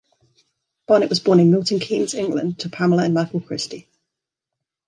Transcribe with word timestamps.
Barnett 0.87 1.09
was 1.09 1.19
born 1.19 1.39
in 1.39 1.51
Milton 1.51 1.79
Keynes, 1.79 2.15
England 2.15 2.57
to 2.61 2.69
Pamela 2.69 3.03
and 3.03 3.13
Michael 3.13 3.39
Christie. 3.39 3.87